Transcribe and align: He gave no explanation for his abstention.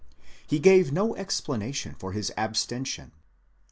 He 0.47 0.57
gave 0.57 0.91
no 0.91 1.15
explanation 1.15 1.93
for 1.93 2.11
his 2.11 2.31
abstention. 2.35 3.11